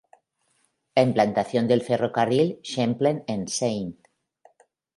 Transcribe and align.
La 0.95 1.03
implantación 1.03 1.67
del 1.67 1.83
ferrocarril 1.89 2.59
Champlain 2.63 3.23
and 3.27 3.47
St. 3.49 3.99